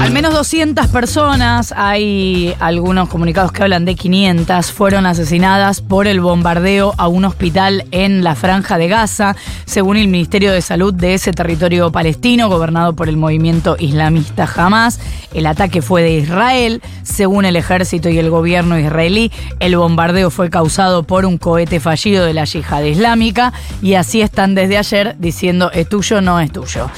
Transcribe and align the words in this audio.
Al 0.00 0.12
menos 0.12 0.32
200 0.32 0.86
personas, 0.86 1.74
hay 1.76 2.54
algunos 2.58 3.10
comunicados 3.10 3.52
que 3.52 3.62
hablan 3.62 3.84
de 3.84 3.94
500, 3.94 4.72
fueron 4.72 5.04
asesinadas 5.04 5.82
por 5.82 6.06
el 6.06 6.20
bombardeo 6.20 6.94
a 6.96 7.06
un 7.06 7.26
hospital 7.26 7.84
en 7.90 8.24
la 8.24 8.34
franja 8.34 8.78
de 8.78 8.88
Gaza, 8.88 9.36
según 9.66 9.98
el 9.98 10.08
Ministerio 10.08 10.52
de 10.52 10.62
Salud 10.62 10.94
de 10.94 11.12
ese 11.12 11.32
territorio 11.32 11.92
palestino, 11.92 12.48
gobernado 12.48 12.94
por 12.94 13.10
el 13.10 13.18
movimiento 13.18 13.76
islamista 13.78 14.48
Hamas. 14.56 14.98
El 15.34 15.44
ataque 15.44 15.82
fue 15.82 16.02
de 16.02 16.12
Israel, 16.12 16.80
según 17.02 17.44
el 17.44 17.56
ejército 17.56 18.08
y 18.08 18.18
el 18.18 18.30
gobierno 18.30 18.78
israelí. 18.78 19.30
El 19.60 19.76
bombardeo 19.76 20.30
fue 20.30 20.48
causado 20.48 21.02
por 21.02 21.26
un 21.26 21.36
cohete 21.36 21.78
fallido 21.78 22.24
de 22.24 22.32
la 22.32 22.46
yihad 22.46 22.84
islámica 22.84 23.52
y 23.82 23.94
así 23.94 24.22
están 24.22 24.54
desde 24.54 24.78
ayer 24.78 25.16
diciendo 25.18 25.70
es 25.72 25.86
tuyo, 25.90 26.22
no 26.22 26.40
es 26.40 26.50
tuyo. 26.50 26.88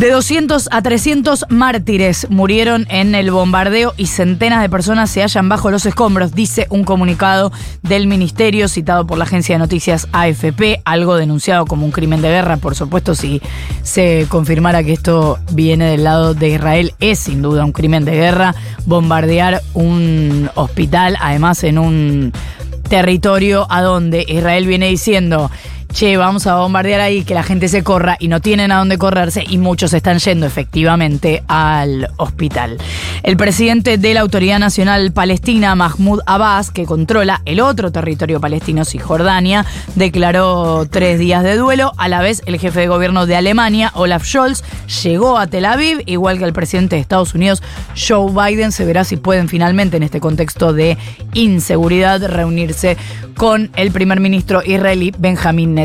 De 0.00 0.10
200 0.10 0.70
a 0.72 0.80
300 0.80 1.44
mártires 1.50 2.26
murieron 2.30 2.86
en 2.88 3.14
el 3.14 3.30
bombardeo 3.30 3.92
y 3.98 4.06
centenas 4.06 4.62
de 4.62 4.70
personas 4.70 5.10
se 5.10 5.20
hallan 5.20 5.50
bajo 5.50 5.70
los 5.70 5.84
escombros, 5.84 6.32
dice 6.32 6.66
un 6.70 6.84
comunicado 6.84 7.52
del 7.82 8.06
ministerio 8.06 8.66
citado 8.68 9.06
por 9.06 9.18
la 9.18 9.24
agencia 9.24 9.56
de 9.56 9.58
noticias 9.58 10.08
AFP, 10.12 10.80
algo 10.86 11.16
denunciado 11.16 11.66
como 11.66 11.84
un 11.84 11.92
crimen 11.92 12.22
de 12.22 12.30
guerra, 12.30 12.56
por 12.56 12.74
supuesto, 12.74 13.14
si 13.14 13.42
se 13.82 14.24
confirmara 14.30 14.82
que 14.82 14.94
esto 14.94 15.38
viene 15.52 15.90
del 15.90 16.04
lado 16.04 16.32
de 16.32 16.48
Israel, 16.48 16.94
es 16.98 17.18
sin 17.18 17.42
duda 17.42 17.66
un 17.66 17.72
crimen 17.72 18.06
de 18.06 18.12
guerra 18.12 18.54
bombardear 18.86 19.60
un 19.74 20.48
hospital, 20.54 21.18
además 21.20 21.62
en 21.62 21.78
un 21.78 22.32
territorio 22.88 23.66
a 23.68 23.82
donde 23.82 24.24
Israel 24.26 24.66
viene 24.66 24.88
diciendo 24.88 25.50
che, 25.92 26.16
vamos 26.16 26.46
a 26.46 26.56
bombardear 26.56 27.00
ahí, 27.00 27.24
que 27.24 27.34
la 27.34 27.42
gente 27.42 27.68
se 27.68 27.82
corra 27.82 28.16
y 28.18 28.28
no 28.28 28.40
tienen 28.40 28.72
a 28.72 28.78
dónde 28.78 28.98
correrse 28.98 29.44
y 29.48 29.58
muchos 29.58 29.92
están 29.92 30.18
yendo 30.18 30.46
efectivamente 30.46 31.42
al 31.48 32.08
hospital. 32.16 32.78
El 33.22 33.36
presidente 33.36 33.98
de 33.98 34.14
la 34.14 34.20
Autoridad 34.20 34.58
Nacional 34.58 35.12
Palestina, 35.12 35.74
Mahmoud 35.74 36.20
Abbas, 36.26 36.70
que 36.70 36.86
controla 36.86 37.42
el 37.44 37.60
otro 37.60 37.92
territorio 37.92 38.40
palestino, 38.40 38.84
Cisjordania, 38.84 39.66
declaró 39.94 40.86
tres 40.86 41.18
días 41.18 41.42
de 41.42 41.56
duelo. 41.56 41.92
A 41.96 42.08
la 42.08 42.20
vez, 42.20 42.42
el 42.46 42.58
jefe 42.58 42.80
de 42.80 42.88
gobierno 42.88 43.26
de 43.26 43.36
Alemania, 43.36 43.92
Olaf 43.94 44.24
Scholz, 44.24 44.62
llegó 45.02 45.38
a 45.38 45.46
Tel 45.46 45.64
Aviv, 45.64 46.02
igual 46.06 46.38
que 46.38 46.44
el 46.44 46.52
presidente 46.52 46.96
de 46.96 47.02
Estados 47.02 47.34
Unidos, 47.34 47.62
Joe 47.96 48.30
Biden. 48.30 48.72
Se 48.72 48.84
verá 48.84 49.04
si 49.04 49.16
pueden 49.16 49.48
finalmente, 49.48 49.96
en 49.96 50.02
este 50.02 50.20
contexto 50.20 50.72
de 50.72 50.96
inseguridad, 51.34 52.24
reunirse 52.26 52.96
con 53.36 53.70
el 53.76 53.90
primer 53.90 54.20
ministro 54.20 54.62
israelí 54.64 55.12
Benjamín 55.18 55.74
Netanyahu. 55.74 55.79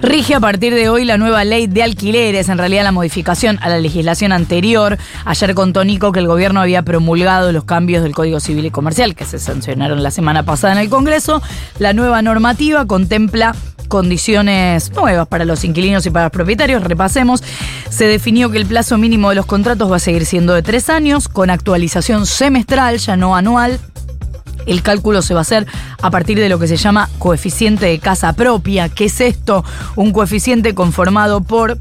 Rige 0.00 0.34
a 0.36 0.40
partir 0.40 0.74
de 0.74 0.88
hoy 0.88 1.04
la 1.04 1.18
nueva 1.18 1.42
ley 1.44 1.66
de 1.66 1.82
alquileres, 1.82 2.48
en 2.48 2.58
realidad 2.58 2.84
la 2.84 2.92
modificación 2.92 3.58
a 3.62 3.68
la 3.68 3.78
legislación 3.78 4.30
anterior. 4.30 4.96
Ayer 5.24 5.54
contó 5.54 5.84
Nico 5.84 6.12
que 6.12 6.20
el 6.20 6.28
gobierno 6.28 6.60
había 6.60 6.82
promulgado 6.82 7.50
los 7.50 7.64
cambios 7.64 8.04
del 8.04 8.14
Código 8.14 8.38
Civil 8.38 8.66
y 8.66 8.70
Comercial 8.70 9.16
que 9.16 9.24
se 9.24 9.40
sancionaron 9.40 10.02
la 10.02 10.12
semana 10.12 10.44
pasada 10.44 10.74
en 10.74 10.78
el 10.78 10.88
Congreso. 10.88 11.42
La 11.80 11.94
nueva 11.94 12.22
normativa 12.22 12.86
contempla 12.86 13.56
condiciones 13.88 14.92
nuevas 14.92 15.26
para 15.26 15.44
los 15.44 15.64
inquilinos 15.64 16.06
y 16.06 16.10
para 16.10 16.26
los 16.26 16.32
propietarios. 16.32 16.84
Repasemos. 16.84 17.42
Se 17.90 18.06
definió 18.06 18.50
que 18.50 18.58
el 18.58 18.66
plazo 18.66 18.98
mínimo 18.98 19.30
de 19.30 19.34
los 19.34 19.46
contratos 19.46 19.90
va 19.90 19.96
a 19.96 20.00
seguir 20.00 20.26
siendo 20.26 20.54
de 20.54 20.62
tres 20.62 20.90
años, 20.90 21.28
con 21.28 21.50
actualización 21.50 22.26
semestral, 22.26 22.98
ya 22.98 23.16
no 23.16 23.34
anual. 23.34 23.80
El 24.68 24.82
cálculo 24.82 25.22
se 25.22 25.34
va 25.34 25.40
a 25.40 25.42
hacer 25.42 25.66
a 26.00 26.10
partir 26.10 26.38
de 26.38 26.48
lo 26.48 26.58
que 26.58 26.68
se 26.68 26.76
llama 26.76 27.08
coeficiente 27.18 27.86
de 27.86 27.98
casa 27.98 28.34
propia. 28.34 28.88
¿Qué 28.88 29.06
es 29.06 29.20
esto? 29.20 29.64
Un 29.96 30.12
coeficiente 30.12 30.74
conformado 30.74 31.40
por 31.40 31.78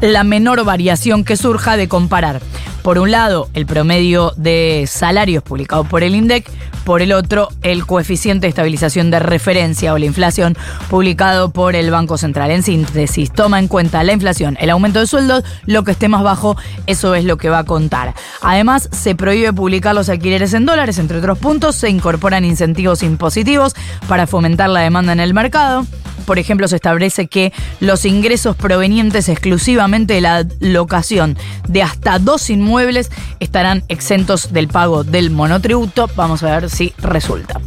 la 0.00 0.24
menor 0.24 0.64
variación 0.64 1.22
que 1.22 1.36
surja 1.36 1.76
de 1.76 1.86
comparar 1.86 2.40
por 2.84 2.98
un 2.98 3.10
lado, 3.10 3.48
el 3.54 3.64
promedio 3.64 4.34
de 4.36 4.84
salarios 4.86 5.42
publicado 5.42 5.84
por 5.84 6.02
el 6.02 6.14
INDEC, 6.14 6.50
por 6.84 7.00
el 7.00 7.14
otro, 7.14 7.48
el 7.62 7.86
coeficiente 7.86 8.44
de 8.44 8.50
estabilización 8.50 9.10
de 9.10 9.20
referencia 9.20 9.94
o 9.94 9.98
la 9.98 10.04
inflación 10.04 10.54
publicado 10.90 11.48
por 11.50 11.76
el 11.76 11.90
Banco 11.90 12.18
Central. 12.18 12.50
En 12.50 12.62
síntesis, 12.62 13.32
toma 13.32 13.58
en 13.58 13.68
cuenta 13.68 14.04
la 14.04 14.12
inflación, 14.12 14.58
el 14.60 14.68
aumento 14.68 15.00
de 15.00 15.06
sueldos, 15.06 15.44
lo 15.64 15.82
que 15.82 15.92
esté 15.92 16.08
más 16.10 16.22
bajo, 16.22 16.58
eso 16.86 17.14
es 17.14 17.24
lo 17.24 17.38
que 17.38 17.48
va 17.48 17.60
a 17.60 17.64
contar. 17.64 18.12
Además, 18.42 18.90
se 18.92 19.14
prohíbe 19.14 19.54
publicar 19.54 19.94
los 19.94 20.10
alquileres 20.10 20.52
en 20.52 20.66
dólares, 20.66 20.98
entre 20.98 21.16
otros 21.20 21.38
puntos, 21.38 21.76
se 21.76 21.88
incorporan 21.88 22.44
incentivos 22.44 23.02
impositivos 23.02 23.74
para 24.08 24.26
fomentar 24.26 24.68
la 24.68 24.80
demanda 24.80 25.14
en 25.14 25.20
el 25.20 25.32
mercado. 25.32 25.86
Por 26.24 26.38
ejemplo, 26.38 26.68
se 26.68 26.76
establece 26.76 27.26
que 27.26 27.52
los 27.80 28.04
ingresos 28.04 28.56
provenientes 28.56 29.28
exclusivamente 29.28 30.14
de 30.14 30.20
la 30.20 30.46
locación 30.60 31.36
de 31.68 31.82
hasta 31.82 32.18
dos 32.18 32.50
inmuebles 32.50 33.10
estarán 33.40 33.84
exentos 33.88 34.52
del 34.52 34.68
pago 34.68 35.04
del 35.04 35.30
monotributo. 35.30 36.08
Vamos 36.16 36.42
a 36.42 36.58
ver 36.58 36.70
si 36.70 36.92
resulta. 36.98 37.60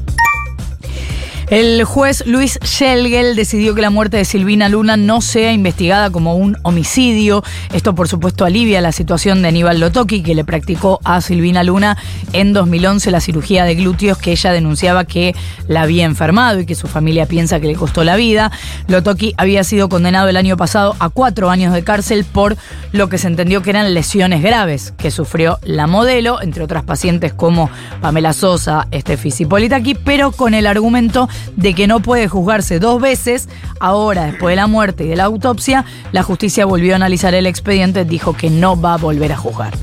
El 1.50 1.86
juez 1.86 2.26
Luis 2.26 2.60
Schelgel 2.62 3.38
decidió 3.38 3.74
que 3.74 3.82
la 3.82 3.90
muerte 3.90 4.18
de 4.18 4.26
Silvina 4.26 4.68
Luna 4.68 4.98
no 4.98 5.22
sea 5.22 5.54
investigada 5.54 6.10
como 6.10 6.36
un 6.36 6.58
homicidio. 6.64 7.42
Esto, 7.72 7.96
por 7.96 8.10
supuesto, 8.10 8.44
alivia 8.44 8.82
la 8.82 8.92
situación 8.92 9.42
de 9.42 9.48
Aníbal 9.48 9.80
Lotoki, 9.80 10.24
que 10.24 10.36
le 10.36 10.44
practicó 10.44 11.00
a 11.06 11.22
Silvina 11.22 11.64
Luna 11.64 11.98
en 12.34 12.52
2011 12.52 13.12
la 13.12 13.22
cirugía 13.22 13.64
de 13.64 13.76
glúteos 13.76 14.18
que 14.18 14.34
ella 14.34 14.52
denunciaba 14.52 15.06
que 15.06 15.34
la 15.70 15.84
había 15.84 16.04
enfermado 16.04 16.60
y 16.60 16.66
que 16.66 16.76
su 16.76 16.88
familia 16.88 17.28
piensa 17.28 17.62
que 17.62 17.68
le 17.68 17.76
costó 17.76 18.04
la 18.04 18.18
vida. 18.18 18.52
Lotoki 18.90 19.34
había 19.38 19.64
sido 19.64 19.88
condenado 19.88 20.28
el 20.28 20.36
año 20.36 20.58
pasado 20.58 20.98
a 21.00 21.08
cuatro 21.08 21.50
años 21.50 21.74
de 21.74 21.82
cárcel 21.82 22.26
por 22.26 22.58
lo 22.92 23.08
que 23.08 23.18
se 23.18 23.28
entendió 23.28 23.62
que 23.62 23.70
eran 23.70 23.94
lesiones 23.94 24.42
graves 24.44 24.94
que 24.98 25.12
sufrió 25.12 25.60
la 25.64 25.88
modelo, 25.88 26.42
entre 26.42 26.64
otras 26.64 26.84
pacientes 26.84 27.32
como 27.32 27.70
Pamela 28.02 28.34
Sosa, 28.34 28.90
Estefi 28.92 29.46
Politaki, 29.46 29.96
pero 29.96 30.34
con 30.34 30.54
el 30.54 30.68
argumento 30.68 31.30
de 31.56 31.74
que 31.74 31.88
no 31.88 32.02
puede 32.02 32.28
juzgarse 32.28 32.80
dos 32.80 33.02
veces. 33.02 33.50
Ahora, 33.80 34.26
después 34.26 34.54
de 34.54 34.58
la 34.58 34.68
muerte 34.68 35.06
y 35.06 35.08
de 35.08 35.16
la 35.16 35.26
autopsia, 35.26 35.86
la 36.12 36.24
justicia 36.24 36.66
volvió 36.66 36.94
a 36.94 36.98
analizar 36.98 37.34
el 37.34 37.46
expediente, 37.46 38.06
dijo 38.06 38.34
que 38.34 38.50
no 38.50 38.80
va 38.80 38.96
a 38.96 38.98
volver 38.98 39.32
a 39.32 39.38
juzgar. 39.38 39.74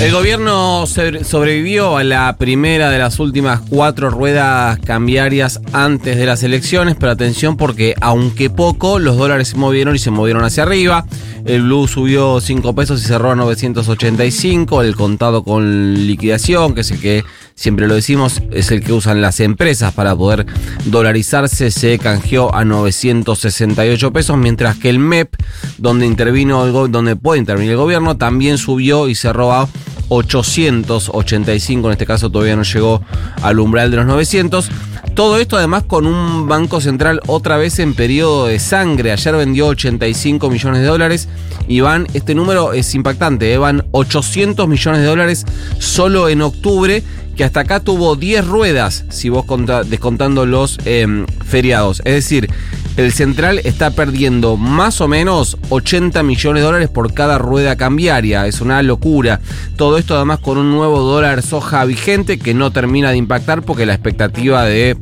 El 0.00 0.12
gobierno 0.12 0.84
sobrevivió 0.86 1.96
a 1.96 2.04
la 2.04 2.36
primera 2.36 2.90
de 2.90 2.98
las 2.98 3.18
últimas 3.18 3.60
cuatro 3.60 4.10
ruedas 4.10 4.78
cambiarias 4.80 5.62
antes 5.72 6.18
de 6.18 6.26
las 6.26 6.42
elecciones, 6.42 6.96
pero 7.00 7.12
atención 7.12 7.56
porque 7.56 7.94
aunque 8.02 8.50
poco, 8.50 8.98
los 8.98 9.16
dólares 9.16 9.48
se 9.48 9.56
movieron 9.56 9.96
y 9.96 9.98
se 9.98 10.10
movieron 10.10 10.44
hacia 10.44 10.64
arriba. 10.64 11.06
El 11.46 11.62
blue 11.62 11.88
subió 11.88 12.40
5 12.40 12.74
pesos 12.74 13.00
y 13.00 13.04
cerró 13.06 13.30
a 13.30 13.36
985. 13.36 14.82
El 14.82 14.96
contado 14.96 15.42
con 15.42 15.94
liquidación, 16.06 16.74
que 16.74 16.82
es 16.82 16.90
el 16.90 17.00
que 17.00 17.24
siempre 17.56 17.88
lo 17.88 17.94
decimos, 17.94 18.42
es 18.52 18.70
el 18.70 18.84
que 18.84 18.92
usan 18.92 19.20
las 19.20 19.40
empresas 19.40 19.92
para 19.92 20.14
poder 20.14 20.46
dolarizarse, 20.84 21.72
se 21.72 21.98
canjeó 21.98 22.54
a 22.54 22.64
968 22.64 24.12
pesos, 24.12 24.36
mientras 24.36 24.76
que 24.76 24.90
el 24.90 25.00
MEP, 25.00 25.34
donde 25.78 26.06
intervino 26.06 26.64
el 26.64 26.92
donde 26.92 27.16
puede 27.16 27.40
intervenir 27.40 27.72
el 27.72 27.78
gobierno, 27.78 28.16
también 28.16 28.58
subió 28.58 29.08
y 29.08 29.14
cerró 29.16 29.52
a 29.52 29.68
885, 30.08 31.88
en 31.88 31.92
este 31.92 32.06
caso 32.06 32.30
todavía 32.30 32.56
no 32.56 32.62
llegó 32.62 33.02
al 33.42 33.58
umbral 33.58 33.90
de 33.90 33.98
los 33.98 34.06
900. 34.06 34.68
Todo 35.14 35.38
esto 35.38 35.56
además 35.56 35.84
con 35.84 36.06
un 36.06 36.46
Banco 36.46 36.80
Central 36.80 37.20
otra 37.26 37.56
vez 37.56 37.78
en 37.78 37.94
periodo 37.94 38.46
de 38.46 38.58
sangre. 38.58 39.12
Ayer 39.12 39.34
vendió 39.36 39.68
85 39.68 40.50
millones 40.50 40.82
de 40.82 40.86
dólares 40.86 41.28
y 41.68 41.80
van, 41.80 42.06
este 42.12 42.34
número 42.34 42.72
es 42.74 42.94
impactante, 42.94 43.52
¿eh? 43.52 43.58
van 43.58 43.84
800 43.92 44.68
millones 44.68 45.00
de 45.00 45.06
dólares 45.06 45.46
solo 45.78 46.28
en 46.28 46.42
octubre 46.42 47.02
que 47.36 47.44
hasta 47.44 47.60
acá 47.60 47.80
tuvo 47.80 48.16
10 48.16 48.46
ruedas, 48.46 49.04
si 49.10 49.28
vos 49.28 49.44
descontando 49.86 50.46
los 50.46 50.78
em, 50.84 51.26
feriados. 51.44 52.00
Es 52.04 52.14
decir, 52.14 52.48
el 52.96 53.12
central 53.12 53.60
está 53.64 53.90
perdiendo 53.90 54.56
más 54.56 55.00
o 55.00 55.08
menos 55.08 55.58
80 55.68 56.22
millones 56.22 56.62
de 56.62 56.66
dólares 56.66 56.88
por 56.88 57.12
cada 57.12 57.38
rueda 57.38 57.76
cambiaria. 57.76 58.46
Es 58.46 58.60
una 58.60 58.82
locura. 58.82 59.40
Todo 59.76 59.98
esto 59.98 60.16
además 60.16 60.40
con 60.40 60.58
un 60.58 60.70
nuevo 60.70 61.00
dólar 61.00 61.42
soja 61.42 61.84
vigente 61.84 62.38
que 62.38 62.54
no 62.54 62.70
termina 62.70 63.10
de 63.10 63.18
impactar 63.18 63.62
porque 63.62 63.86
la 63.86 63.94
expectativa 63.94 64.64
de 64.64 64.96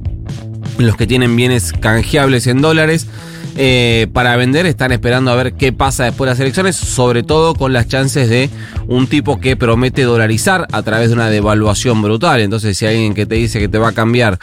los 0.78 0.96
que 0.96 1.06
tienen 1.06 1.36
bienes 1.36 1.72
canjeables 1.72 2.46
en 2.46 2.60
dólares 2.60 3.06
eh, 3.56 4.08
para 4.12 4.34
vender. 4.36 4.66
Están 4.66 4.90
esperando 4.90 5.30
a 5.30 5.36
ver 5.36 5.54
qué 5.54 5.72
pasa 5.72 6.04
después 6.04 6.26
de 6.26 6.32
las 6.32 6.40
elecciones, 6.40 6.74
sobre 6.74 7.22
todo 7.22 7.54
con 7.54 7.72
las 7.72 7.86
chances 7.86 8.28
de 8.28 8.50
un 8.88 9.06
tipo 9.06 9.38
que 9.38 9.56
promete 9.56 10.02
dolarizar 10.02 10.66
a 10.72 10.82
través 10.82 11.08
de 11.08 11.14
una 11.14 11.30
devaluación 11.30 12.02
brutal. 12.02 12.40
Entonces, 12.40 12.76
si 12.76 12.86
hay 12.86 12.96
alguien 12.96 13.14
que 13.14 13.26
te 13.26 13.36
dice 13.36 13.60
que 13.60 13.68
te 13.68 13.78
va 13.78 13.90
a 13.90 13.92
cambiar 13.92 14.40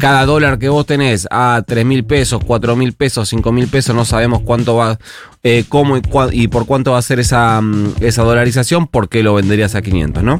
cada 0.00 0.24
dólar 0.26 0.60
que 0.60 0.68
vos 0.68 0.86
tenés 0.86 1.26
a 1.28 1.60
3 1.66 1.84
mil 1.84 2.04
pesos, 2.04 2.40
4 2.46 2.76
mil 2.76 2.92
pesos, 2.92 3.28
5 3.30 3.50
mil 3.50 3.66
pesos, 3.66 3.96
no 3.96 4.04
sabemos 4.04 4.42
cuánto 4.44 4.76
va, 4.76 4.96
eh, 5.42 5.64
cómo 5.68 5.96
y, 5.96 6.00
cua- 6.02 6.30
y 6.32 6.46
por 6.46 6.66
cuánto 6.66 6.92
va 6.92 6.98
a 6.98 7.02
ser 7.02 7.18
esa, 7.18 7.60
mm, 7.60 7.94
esa 8.00 8.22
dolarización, 8.22 8.86
por 8.86 9.08
qué 9.08 9.24
lo 9.24 9.34
venderías 9.34 9.74
a 9.74 9.82
500, 9.82 10.22
¿no? 10.22 10.38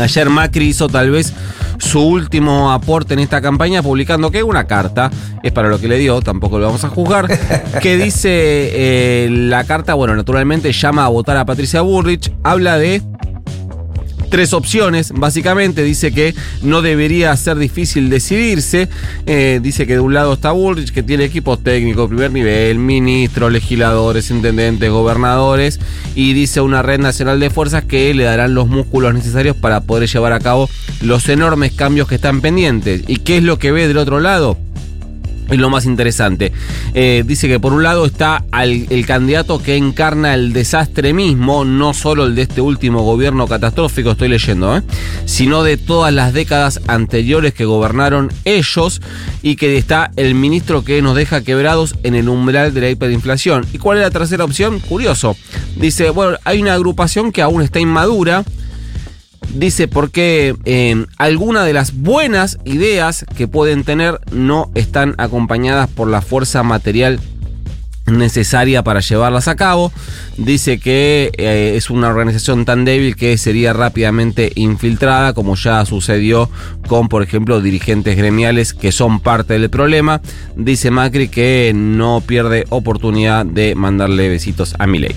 Ayer 0.00 0.28
Macri 0.30 0.66
hizo 0.68 0.88
tal 0.88 1.10
vez 1.10 1.32
su 1.78 2.00
último 2.00 2.70
aporte 2.72 3.14
en 3.14 3.20
esta 3.20 3.40
campaña 3.40 3.82
publicando 3.82 4.30
que 4.30 4.42
una 4.44 4.64
carta, 4.68 5.10
es 5.42 5.50
para 5.52 5.68
lo 5.68 5.80
que 5.80 5.88
le 5.88 5.98
dio, 5.98 6.20
tampoco 6.20 6.58
lo 6.60 6.66
vamos 6.66 6.84
a 6.84 6.88
juzgar, 6.88 7.26
que 7.82 7.96
dice 7.96 8.28
eh, 8.30 9.28
la 9.30 9.64
carta, 9.64 9.94
bueno, 9.94 10.14
naturalmente 10.14 10.72
llama 10.72 11.04
a 11.04 11.08
votar 11.08 11.36
a 11.36 11.44
Patricia 11.44 11.80
Bullrich, 11.80 12.32
habla 12.44 12.78
de 12.78 13.02
tres 14.34 14.52
opciones, 14.52 15.12
básicamente 15.14 15.84
dice 15.84 16.10
que 16.10 16.34
no 16.60 16.82
debería 16.82 17.36
ser 17.36 17.56
difícil 17.56 18.10
decidirse, 18.10 18.88
Eh, 19.26 19.60
dice 19.62 19.86
que 19.86 19.92
de 19.92 20.00
un 20.00 20.12
lado 20.12 20.32
está 20.32 20.50
Bullrich, 20.50 20.92
que 20.92 21.04
tiene 21.04 21.22
equipos 21.22 21.62
técnicos, 21.62 22.08
primer 22.08 22.32
nivel, 22.32 22.80
ministros, 22.80 23.52
legisladores, 23.52 24.32
intendentes, 24.32 24.90
gobernadores, 24.90 25.78
y 26.16 26.32
dice 26.32 26.60
una 26.60 26.82
red 26.82 26.98
nacional 26.98 27.38
de 27.38 27.48
fuerzas 27.48 27.84
que 27.84 28.12
le 28.12 28.24
darán 28.24 28.54
los 28.54 28.66
músculos 28.66 29.14
necesarios 29.14 29.54
para 29.54 29.82
poder 29.82 30.08
llevar 30.08 30.32
a 30.32 30.40
cabo 30.40 30.68
los 31.00 31.28
enormes 31.28 31.70
cambios 31.70 32.08
que 32.08 32.16
están 32.16 32.40
pendientes. 32.40 33.04
¿Y 33.06 33.18
qué 33.18 33.36
es 33.36 33.44
lo 33.44 33.60
que 33.60 33.70
ve 33.70 33.86
del 33.86 33.98
otro 33.98 34.18
lado? 34.18 34.58
Es 35.50 35.58
lo 35.58 35.70
más 35.70 35.84
interesante. 35.84 36.52
Eh, 36.94 37.22
dice 37.26 37.48
que 37.48 37.60
por 37.60 37.72
un 37.72 37.82
lado 37.82 38.06
está 38.06 38.44
el 38.52 39.06
candidato 39.06 39.62
que 39.62 39.76
encarna 39.76 40.34
el 40.34 40.52
desastre 40.52 41.12
mismo, 41.12 41.64
no 41.64 41.92
solo 41.92 42.24
el 42.24 42.34
de 42.34 42.42
este 42.42 42.60
último 42.60 43.02
gobierno 43.02 43.46
catastrófico, 43.46 44.12
estoy 44.12 44.28
leyendo, 44.28 44.76
¿eh? 44.76 44.82
sino 45.26 45.62
de 45.62 45.76
todas 45.76 46.12
las 46.12 46.32
décadas 46.32 46.80
anteriores 46.86 47.52
que 47.54 47.64
gobernaron 47.64 48.32
ellos 48.44 49.00
y 49.42 49.56
que 49.56 49.76
está 49.76 50.10
el 50.16 50.34
ministro 50.34 50.84
que 50.84 51.02
nos 51.02 51.14
deja 51.14 51.42
quebrados 51.42 51.94
en 52.02 52.14
el 52.14 52.28
umbral 52.28 52.72
de 52.72 52.80
la 52.80 52.90
hiperinflación. 52.90 53.66
¿Y 53.72 53.78
cuál 53.78 53.98
es 53.98 54.04
la 54.04 54.10
tercera 54.10 54.44
opción? 54.44 54.80
Curioso. 54.80 55.36
Dice, 55.76 56.10
bueno, 56.10 56.38
hay 56.44 56.62
una 56.62 56.74
agrupación 56.74 57.32
que 57.32 57.42
aún 57.42 57.62
está 57.62 57.80
inmadura, 57.80 58.44
Dice 59.52 59.88
porque 59.88 60.56
eh, 60.64 61.06
algunas 61.18 61.66
de 61.66 61.72
las 61.72 61.94
buenas 61.94 62.58
ideas 62.64 63.24
que 63.36 63.48
pueden 63.48 63.84
tener 63.84 64.20
no 64.32 64.70
están 64.74 65.14
acompañadas 65.18 65.88
por 65.88 66.08
la 66.08 66.22
fuerza 66.22 66.62
material 66.62 67.20
necesaria 68.06 68.82
para 68.82 69.00
llevarlas 69.00 69.48
a 69.48 69.56
cabo. 69.56 69.92
Dice 70.36 70.78
que 70.78 71.30
eh, 71.36 71.74
es 71.76 71.90
una 71.90 72.08
organización 72.08 72.64
tan 72.64 72.84
débil 72.84 73.16
que 73.16 73.38
sería 73.38 73.72
rápidamente 73.72 74.52
infiltrada, 74.54 75.32
como 75.32 75.54
ya 75.56 75.84
sucedió 75.84 76.50
con, 76.86 77.08
por 77.08 77.22
ejemplo, 77.22 77.60
dirigentes 77.60 78.16
gremiales 78.16 78.74
que 78.74 78.92
son 78.92 79.20
parte 79.20 79.58
del 79.58 79.70
problema. 79.70 80.20
Dice 80.56 80.90
Macri 80.90 81.28
que 81.28 81.72
no 81.74 82.22
pierde 82.26 82.66
oportunidad 82.70 83.46
de 83.46 83.74
mandarle 83.74 84.28
besitos 84.28 84.74
a 84.78 84.86
Milei. 84.86 85.14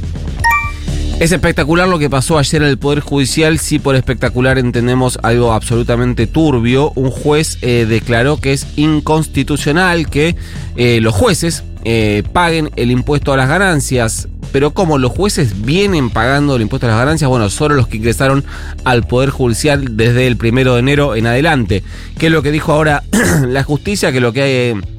Es 1.19 1.31
espectacular 1.31 1.87
lo 1.87 1.97
que 1.97 2.11
pasó 2.11 2.37
ayer 2.37 2.61
en 2.61 2.67
el 2.67 2.77
Poder 2.77 2.99
Judicial. 2.99 3.57
Si 3.57 3.79
por 3.79 3.95
espectacular 3.95 4.59
entendemos 4.59 5.17
algo 5.23 5.51
absolutamente 5.51 6.27
turbio, 6.27 6.91
un 6.95 7.09
juez 7.09 7.57
eh, 7.63 7.87
declaró 7.89 8.37
que 8.37 8.53
es 8.53 8.67
inconstitucional 8.75 10.11
que 10.11 10.35
eh, 10.75 10.99
los 11.01 11.15
jueces 11.15 11.63
eh, 11.85 12.21
paguen 12.33 12.69
el 12.75 12.91
impuesto 12.91 13.33
a 13.33 13.37
las 13.37 13.49
ganancias. 13.49 14.27
Pero 14.51 14.75
como 14.75 14.99
los 14.99 15.11
jueces 15.11 15.65
vienen 15.65 16.11
pagando 16.11 16.55
el 16.55 16.61
impuesto 16.61 16.85
a 16.85 16.91
las 16.91 16.99
ganancias, 16.99 17.27
bueno, 17.27 17.49
solo 17.49 17.73
los 17.73 17.87
que 17.87 17.97
ingresaron 17.97 18.45
al 18.83 19.07
Poder 19.07 19.31
Judicial 19.31 19.97
desde 19.97 20.27
el 20.27 20.37
primero 20.37 20.75
de 20.75 20.81
enero 20.81 21.15
en 21.15 21.25
adelante. 21.25 21.83
¿Qué 22.19 22.27
es 22.27 22.31
lo 22.31 22.43
que 22.43 22.51
dijo 22.51 22.73
ahora 22.73 23.01
la 23.47 23.63
justicia? 23.63 24.11
Que 24.11 24.19
lo 24.19 24.33
que 24.33 24.41
hay 24.43 24.96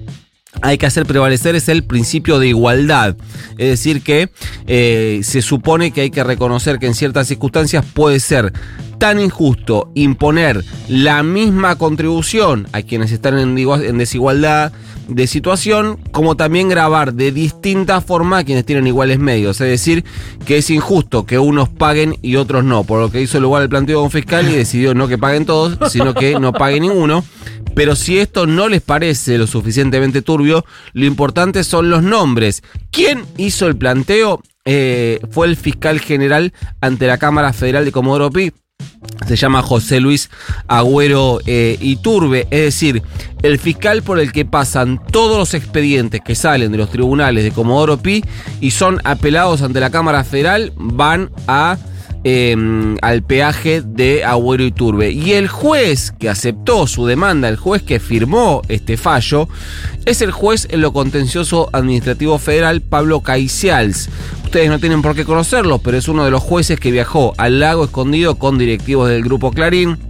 hay 0.62 0.78
que 0.78 0.86
hacer 0.86 1.06
prevalecer 1.06 1.54
es 1.54 1.68
el 1.68 1.84
principio 1.84 2.38
de 2.38 2.48
igualdad. 2.48 3.16
Es 3.58 3.68
decir, 3.68 4.02
que 4.02 4.30
eh, 4.66 5.20
se 5.22 5.42
supone 5.42 5.90
que 5.90 6.02
hay 6.02 6.10
que 6.10 6.24
reconocer 6.24 6.78
que 6.78 6.86
en 6.86 6.94
ciertas 6.94 7.26
circunstancias 7.28 7.84
puede 7.94 8.20
ser 8.20 8.52
tan 8.98 9.20
injusto 9.20 9.90
imponer 9.94 10.64
la 10.88 11.22
misma 11.22 11.76
contribución 11.76 12.66
a 12.72 12.82
quienes 12.82 13.12
están 13.12 13.38
en, 13.38 13.56
igua- 13.56 13.84
en 13.84 13.98
desigualdad 13.98 14.72
de 15.06 15.26
situación, 15.26 15.98
como 16.10 16.36
también 16.36 16.68
grabar 16.68 17.14
de 17.14 17.32
distinta 17.32 18.00
forma 18.02 18.38
a 18.38 18.44
quienes 18.44 18.66
tienen 18.66 18.86
iguales 18.88 19.18
medios. 19.18 19.60
Es 19.60 19.68
decir, 19.68 20.04
que 20.44 20.58
es 20.58 20.68
injusto 20.68 21.24
que 21.24 21.38
unos 21.38 21.68
paguen 21.68 22.16
y 22.20 22.36
otros 22.36 22.64
no. 22.64 22.84
Por 22.84 23.00
lo 23.00 23.10
que 23.10 23.22
hizo 23.22 23.40
lugar 23.40 23.62
el 23.62 23.68
planteo 23.68 24.00
con 24.00 24.10
fiscal 24.10 24.48
y 24.50 24.56
decidió 24.56 24.92
no 24.94 25.08
que 25.08 25.16
paguen 25.16 25.46
todos, 25.46 25.78
sino 25.90 26.12
que 26.12 26.38
no 26.38 26.52
pague 26.52 26.80
ninguno. 26.80 27.24
Pero 27.74 27.94
si 27.94 28.18
esto 28.18 28.46
no 28.46 28.68
les 28.68 28.82
parece 28.82 29.38
lo 29.38 29.46
suficientemente 29.46 30.20
turbio, 30.20 30.47
lo 30.48 31.04
importante 31.04 31.64
son 31.64 31.90
los 31.90 32.02
nombres. 32.02 32.62
¿Quién 32.90 33.24
hizo 33.36 33.66
el 33.66 33.76
planteo? 33.76 34.42
Eh, 34.64 35.20
fue 35.30 35.46
el 35.46 35.56
fiscal 35.56 35.98
general 35.98 36.52
ante 36.80 37.06
la 37.06 37.16
Cámara 37.16 37.52
Federal 37.52 37.84
de 37.84 37.92
Comodoro 37.92 38.30
Pi. 38.30 38.52
Se 39.26 39.36
llama 39.36 39.62
José 39.62 40.00
Luis 40.00 40.28
Agüero 40.66 41.40
eh, 41.46 41.76
Iturbe, 41.80 42.46
es 42.50 42.60
decir, 42.64 43.02
el 43.42 43.58
fiscal 43.58 44.02
por 44.02 44.20
el 44.20 44.30
que 44.32 44.44
pasan 44.44 45.00
todos 45.10 45.38
los 45.38 45.54
expedientes 45.54 46.20
que 46.20 46.34
salen 46.34 46.70
de 46.72 46.78
los 46.78 46.90
tribunales 46.90 47.44
de 47.44 47.50
Comodoro 47.50 47.96
Pi 47.98 48.24
y 48.60 48.70
son 48.72 49.00
apelados 49.04 49.62
ante 49.62 49.80
la 49.80 49.90
Cámara 49.90 50.22
Federal 50.24 50.72
van 50.76 51.30
a 51.46 51.78
eh, 52.30 52.96
al 53.00 53.22
peaje 53.22 53.80
de 53.80 54.22
Agüero 54.22 54.62
y 54.62 54.70
Turbe. 54.70 55.10
Y 55.10 55.32
el 55.32 55.48
juez 55.48 56.12
que 56.18 56.28
aceptó 56.28 56.86
su 56.86 57.06
demanda, 57.06 57.48
el 57.48 57.56
juez 57.56 57.82
que 57.82 58.00
firmó 58.00 58.60
este 58.68 58.98
fallo, 58.98 59.48
es 60.04 60.20
el 60.20 60.30
juez 60.30 60.68
en 60.70 60.82
lo 60.82 60.92
contencioso 60.92 61.70
administrativo 61.72 62.38
federal 62.38 62.82
Pablo 62.82 63.22
Caicials. 63.22 64.10
Ustedes 64.44 64.68
no 64.68 64.78
tienen 64.78 65.00
por 65.00 65.14
qué 65.14 65.24
conocerlo, 65.24 65.78
pero 65.78 65.96
es 65.96 66.08
uno 66.08 66.26
de 66.26 66.30
los 66.30 66.42
jueces 66.42 66.78
que 66.78 66.90
viajó 66.90 67.32
al 67.38 67.60
lago 67.60 67.84
escondido 67.84 68.34
con 68.34 68.58
directivos 68.58 69.08
del 69.08 69.24
grupo 69.24 69.50
Clarín 69.50 70.07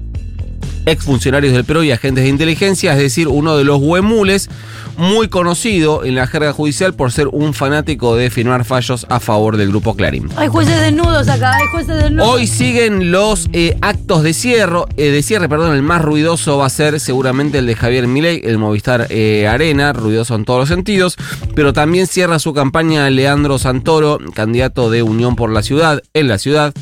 exfuncionarios 0.87 1.53
del 1.53 1.65
Perú 1.65 1.83
y 1.83 1.91
agentes 1.91 2.25
de 2.25 2.31
inteligencia, 2.31 2.93
es 2.93 2.99
decir, 2.99 3.29
uno 3.29 3.57
de 3.57 3.65
los 3.65 3.81
huemules 3.81 4.49
muy 4.97 5.29
conocido 5.29 6.05
en 6.05 6.17
la 6.17 6.27
jerga 6.27 6.53
judicial 6.53 6.93
por 6.93 7.13
ser 7.13 7.29
un 7.29 7.55
fanático 7.55 8.17
de 8.17 8.31
firmar 8.31 8.65
fallos 8.65 9.07
a 9.09 9.21
favor 9.21 9.57
del 9.57 9.69
grupo 9.69 9.95
Clarín. 9.95 10.29
Hay 10.37 10.49
jueces 10.49 10.81
desnudos 10.81 11.29
acá, 11.29 11.55
hay 11.55 11.67
jueces 11.71 12.03
desnudos. 12.03 12.29
Hoy 12.29 12.47
siguen 12.47 13.13
los 13.13 13.49
eh, 13.53 13.77
actos 13.81 14.23
de 14.25 14.33
cierre, 14.33 14.81
eh, 14.97 15.11
de 15.11 15.23
cierre, 15.23 15.49
perdón, 15.49 15.75
el 15.75 15.83
más 15.83 16.03
ruidoso 16.03 16.59
va 16.59 16.67
a 16.67 16.71
ser 16.71 16.99
seguramente 16.99 17.59
el 17.59 17.67
de 17.67 17.77
Javier 17.77 18.09
Milei, 18.09 18.41
el 18.45 18.59
Movistar 18.59 19.07
eh, 19.11 19.47
Arena, 19.47 19.93
ruidoso 19.93 20.35
en 20.35 20.45
todos 20.45 20.61
los 20.61 20.69
sentidos, 20.69 21.17
pero 21.55 21.73
también 21.73 22.07
cierra 22.09 22.39
su 22.41 22.53
campaña 22.53 23.09
Leandro 23.09 23.59
Santoro, 23.59 24.19
candidato 24.35 24.91
de 24.91 25.03
Unión 25.03 25.37
por 25.37 25.51
la 25.51 25.63
Ciudad, 25.63 26.03
en 26.13 26.29
la 26.29 26.39
ciudad. 26.39 26.75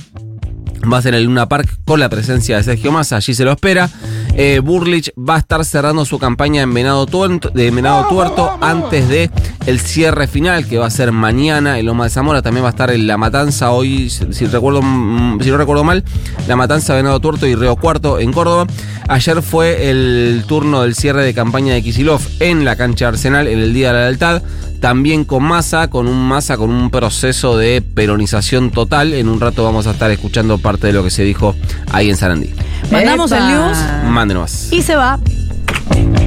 Va 0.91 0.99
a 0.99 1.03
ser 1.03 1.15
en 1.15 1.21
el 1.21 1.25
Luna 1.25 1.49
Park 1.49 1.69
con 1.85 1.99
la 1.99 2.09
presencia 2.09 2.57
de 2.57 2.63
Sergio 2.63 2.93
Massa, 2.93 3.17
allí 3.17 3.35
se 3.35 3.45
lo 3.45 3.53
espera. 3.53 3.91
Eh, 4.39 4.61
Burlich 4.61 5.11
va 5.17 5.37
a 5.37 5.39
estar 5.39 5.65
cerrando 5.65 6.05
su 6.05 6.19
campaña 6.19 6.61
en 6.61 6.75
Venado 6.75 7.07
Tuerto, 7.07 7.49
de 7.49 7.73
Tuerto 8.07 8.59
antes 8.61 9.09
de 9.09 9.31
el 9.65 9.81
cierre 9.81 10.27
final 10.27 10.67
que 10.67 10.77
va 10.77 10.87
a 10.87 10.91
ser 10.91 11.11
mañana 11.11 11.79
en 11.79 11.87
Loma 11.87 12.05
de 12.05 12.11
Zamora. 12.11 12.43
También 12.43 12.63
va 12.63 12.69
a 12.69 12.71
estar 12.71 12.91
en 12.91 13.07
La 13.07 13.17
Matanza 13.17 13.71
hoy, 13.71 14.11
si, 14.11 14.45
recuerdo, 14.45 14.83
mm, 14.83 15.41
si 15.41 15.51
no 15.51 15.57
recuerdo 15.57 15.85
mal, 15.85 16.05
La 16.47 16.55
Matanza, 16.55 16.95
Venado 16.95 17.19
Tuerto 17.19 17.47
y 17.47 17.55
Río 17.55 17.77
Cuarto 17.77 18.19
en 18.19 18.31
Córdoba. 18.31 18.67
Ayer 19.09 19.41
fue 19.41 19.89
el 19.89 20.45
turno 20.47 20.83
del 20.83 20.95
cierre 20.95 21.25
de 21.25 21.33
campaña 21.33 21.73
de 21.73 21.83
Kisilov 21.83 22.21
en 22.41 22.67
la 22.67 22.77
cancha 22.77 23.09
Arsenal 23.09 23.49
en 23.49 23.59
el 23.59 23.73
Día 23.73 23.89
de 23.89 23.95
la 23.95 24.01
Lealtad. 24.01 24.43
También 24.81 25.25
con 25.25 25.45
Massa, 25.45 25.89
con 25.89 26.07
un 26.07 26.29
Massa 26.29 26.59
con 26.59 26.69
un 26.69 26.91
proceso 26.91 27.57
de 27.57 27.81
peronización 27.81 28.71
total. 28.71 29.15
En 29.15 29.31
un 29.31 29.41
rato 29.41 29.65
vamos 29.65 29.87
a 29.87 29.93
estar 29.93 30.11
escuchando 30.11 30.59
parte 30.59 30.89
de 30.89 30.93
lo 30.93 31.03
que 31.03 31.11
se 31.11 31.25
dijo 31.25 31.55
ahí 31.91 32.11
en 32.11 32.17
Sarandí. 32.19 32.53
Mandamos 32.91 33.33
el 33.33 33.39
Epa. 33.39 33.49
news 33.49 33.79
Mándenos 34.05 34.73
y 34.73 34.83
se 34.83 34.97
va. 34.97 35.19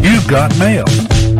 You've 0.01 0.27
got 0.27 0.53
mail. 0.57 0.83